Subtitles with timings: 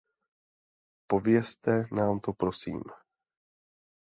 [1.07, 2.81] Povězte nám to, prosím.